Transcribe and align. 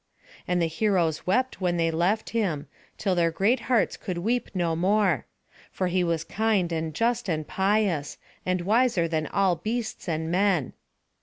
And 0.47 0.59
the 0.59 0.65
heroes 0.65 1.27
wept 1.27 1.61
when 1.61 1.77
they 1.77 1.91
left 1.91 2.31
him, 2.31 2.65
till 2.97 3.13
their 3.13 3.29
great 3.29 3.59
hearts 3.69 3.97
could 3.97 4.17
weep 4.17 4.49
no 4.55 4.75
more; 4.75 5.27
for 5.71 5.85
he 5.89 6.03
was 6.03 6.23
kind 6.23 6.71
and 6.71 6.91
just 6.91 7.29
and 7.29 7.47
pious, 7.47 8.17
and 8.43 8.61
wiser 8.61 9.07
than 9.07 9.27
all 9.27 9.57
beasts 9.57 10.09
and 10.09 10.31
men. 10.31 10.73